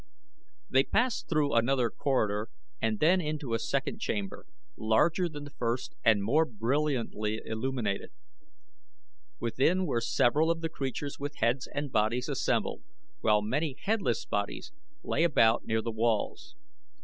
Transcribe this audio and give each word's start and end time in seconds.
They 0.67 0.83
passed 0.83 1.29
through 1.29 1.53
another 1.53 1.91
corridor 1.91 2.49
and 2.81 2.97
then 2.99 3.21
into 3.21 3.53
a 3.53 3.59
second 3.59 3.99
chamber, 4.01 4.47
larger 4.75 5.29
than 5.29 5.43
the 5.43 5.51
first 5.51 5.93
and 6.03 6.23
more 6.23 6.43
brilliantly 6.43 7.39
illuminated. 7.45 8.09
Within 9.39 9.85
were 9.85 10.01
several 10.01 10.49
of 10.49 10.61
the 10.61 10.69
creatures 10.69 11.19
with 11.19 11.35
heads 11.35 11.67
and 11.71 11.91
bodies 11.91 12.27
assembled, 12.29 12.81
while 13.19 13.43
many 13.43 13.75
headless 13.83 14.25
bodies 14.25 14.71
lay 15.03 15.23
about 15.23 15.65
near 15.65 15.83
the 15.83 15.91
walls. 15.91 16.55